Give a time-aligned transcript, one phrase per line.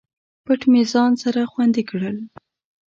[0.45, 2.17] پټ مې ځان سره خوندي کړل